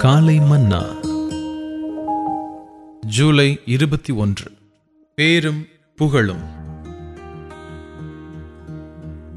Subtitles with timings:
[0.00, 0.82] காலை மன்னா.
[3.06, 4.52] ஜூலை இருபத்தி ஒன்று.
[5.14, 6.42] பேரும் புகழும்.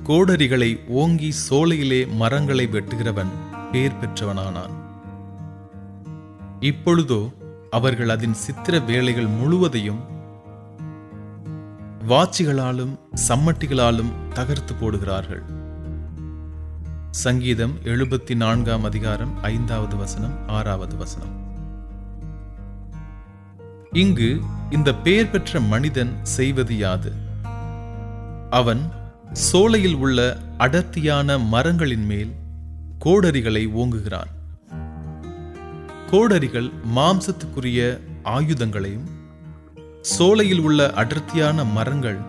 [0.03, 3.27] கோடரிகளை ஓங்கி சோலையிலே மரங்களை வெட்டுகிறவன்
[3.71, 4.73] பேர் பெற்றவனானான்.
[6.59, 7.31] இப்பொழுதோ
[7.69, 9.99] அவர்கள் அதன் சித்திர வேலைகள் முழுவதையும்
[12.07, 15.61] வாச்சிகளாலும் சம்மட்டிகளாலும் தகர்த்து போடுகிறார்கள்.
[17.13, 21.27] சங்கீதம் எழுபத்தி நான்காம் அதிகாரம் ஐந்தாவது வசனம் ஆறாவது வசனம்.
[23.91, 27.11] இங்கு இந்த பெயர் பெற்ற மனிதன் செய்வது யாது?
[28.49, 28.91] அவன்
[29.33, 32.31] சோலையில் உள்ள அடர்த்தியான மரங்களின் மேல்
[33.05, 34.31] கோடரிகளை ஓங்குகிறான்.
[36.11, 39.07] கோடரிகள் மாம்சத்துக்குரிய ஆயுதங்களையும்
[40.01, 42.19] சோலையில் உள்ள அடர்த்தியான மரங்கள்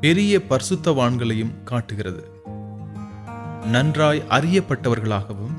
[0.00, 2.36] பெரிய பர்சுத்தவான்களையும் காட்டுகிறது.
[3.66, 5.56] நன்றாய் அறியப்பட்டவர்களாகவும்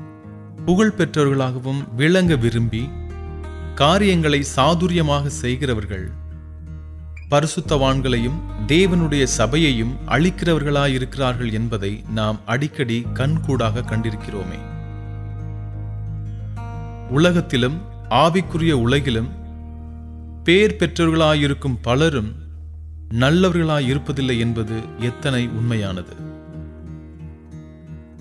[0.64, 2.88] புகழ் பெற்றவர்களாகவும் விளங்க விரும்பி
[3.74, 6.10] காரியங்களை சாதுரியமாக செய்கிறவர்கள்
[7.30, 14.58] பரிசுத்தவான்களையும் தேவனுடைய சபையையும் அழிக்கிறவர்களாயிருக்கிறார்கள் என்பதை நாம் அடிக்கடி கண்கூடாக கண்டிருக்கிறோமே.
[17.10, 19.28] உலகத்திலும் ஆவிக்குரிய உலகிலும்
[20.44, 22.32] பேர் பெற்றவர்களாயிருக்கும் பலரும்
[23.10, 26.38] நல்லவர்களாயிருப்பதில்லை என்பது எத்தனை உண்மையானது?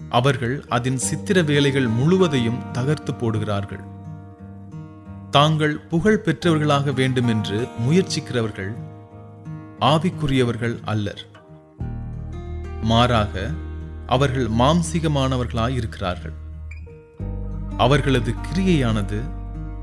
[0.09, 3.83] அவர்கள் அதன் சித்திர வேலைகள் முழுவதையும் தகர்த்து போடுகிறார்கள்.
[5.31, 8.71] தாங்கள் புகழ் பெற்றவர்களாக வேண்டுமென்று முயற்சிக்கிறவர்கள்
[9.79, 11.21] ஆவிக்குரியவர்கள் அல்லர்.
[12.81, 13.49] மாறாக
[14.07, 16.33] அவர்கள் மாம்சீகமானவர்களாய் இருக்கிறார்கள்
[17.77, 19.19] அவர்களது கிரியையானது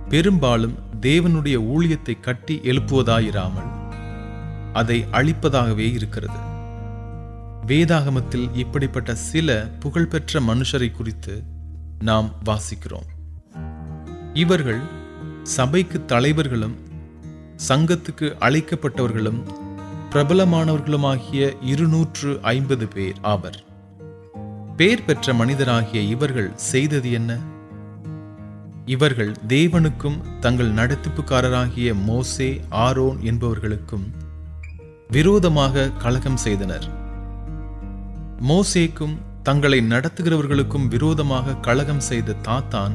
[0.08, 3.70] பெரும்பாலும் தேவனுடைய ஊழியத்தை கட்டி எழுப்புவதாயிராமல்
[4.72, 6.54] அதை அழிப்பதாகவே இருக்கிறது.
[7.66, 11.42] வேதாகமத்தில் இப்படிப்பட்ட சில புகழ்பெற்ற மனுஷரை குறித்து
[11.98, 13.06] நாம் வாசிக்கிறோம்.
[14.34, 14.80] இவர்கள்
[15.42, 16.76] சபைக்கு தலைவர்களும்
[17.68, 19.42] சங்கத்துக்கு அழைக்கப்பட்டவர்களும்
[20.10, 23.64] பிரபலமானவர்களுமாகிய இருநூற்று ஐம்பது பேர் ஆவர்.
[24.76, 27.38] பேர் பெற்ற மனிதராகிய இவர்கள் செய்தது என்ன?
[28.84, 34.10] இவர்கள் தேவனுக்கும் தங்கள் நடத்திப்புக்காரராகிய மோசே ஆரோன் என்பவர்களுக்கும்
[35.08, 36.95] விரோதமாக கலகம் செய்தனர்.
[38.40, 42.94] மோசேக்கும் தங்களை நடத்துகிறவர்களுக்கும் விரோதமாக கழகம் செய்த தாத்தான்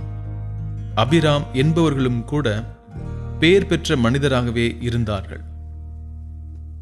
[0.96, 2.78] அபிராம் என்பவர்களும் கூட
[3.40, 5.42] பெயர் பெற்ற மனிதராகவே இருந்தார்கள்.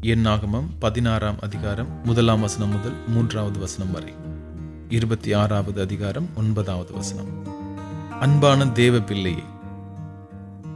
[0.00, 4.14] என்னாகமம் பதினாறாம் அதிகாரம் முதலாம் வசனம் முதல் மூன்றாவது வசனம் வரை.
[4.88, 7.46] இருபத்தி ஆறாவது அதிகாரம் ஒன்பதாவது வசனம்.
[8.20, 9.42] அன்பான தேவ பிள்ளையே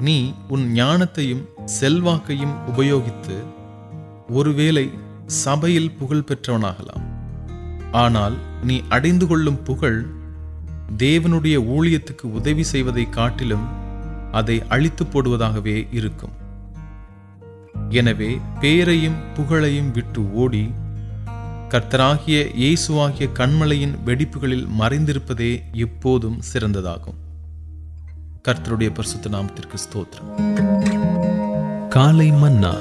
[0.01, 1.45] நீ உன் ஞானத்தையும்
[1.81, 3.37] செல்வாக்கையும் உபயோகித்து
[4.29, 4.91] ஒருவேளை
[5.27, 7.04] சபையில் புகழ் பெற்றவனாகலாம்.
[8.03, 10.07] ஆனால் நீ அடைந்து கொள்ளும் புகழ்
[10.97, 13.67] தேவனுடைய ஊழியத்துக்கு உதவி செய்வதை காட்டிலும்
[14.33, 16.35] அதை அழித்து போடுவதாகவே இருக்கும்.
[17.91, 20.65] எனவே பேரையும் புகழையும் விட்டு ஓடி
[21.69, 27.19] கர்த்தராகிய இயேசுவாகிய கண்மலையின் வெடிப்புகளில் மறைந்திருப்பதே எப்போதும் சிறந்ததாகும்.
[28.49, 30.31] கர்த்தருடைய பரிசுத்த நாமத்திற்கு ஸ்தோத்திரம்.
[31.89, 32.75] காலை மன்னா.